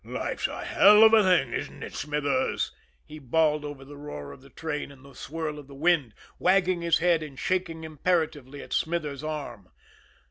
"Life's 0.03 0.47
a 0.47 0.65
hell 0.65 1.03
of 1.03 1.13
a 1.13 1.21
thing, 1.21 1.53
ain't 1.53 1.83
it, 1.83 1.93
Smithers?" 1.93 2.71
he 3.05 3.19
bawled 3.19 3.63
over 3.63 3.85
the 3.85 3.95
roar 3.95 4.31
of 4.31 4.41
the 4.41 4.49
train 4.49 4.91
and 4.91 5.05
the 5.05 5.13
swirl 5.13 5.59
of 5.59 5.67
the 5.67 5.75
wind, 5.75 6.15
wagging 6.39 6.81
his 6.81 6.97
head 6.97 7.21
and 7.21 7.37
shaking 7.37 7.83
imperatively 7.83 8.63
at 8.63 8.73
Smithers' 8.73 9.23
arm. 9.23 9.69